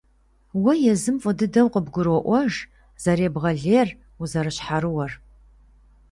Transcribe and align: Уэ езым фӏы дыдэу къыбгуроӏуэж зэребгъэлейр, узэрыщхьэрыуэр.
Уэ 0.63 0.73
езым 0.91 1.17
фӏы 1.21 1.31
дыдэу 1.37 1.67
къыбгуроӏуэж 1.73 2.53
зэребгъэлейр, 3.03 3.89
узэрыщхьэрыуэр. 4.21 5.11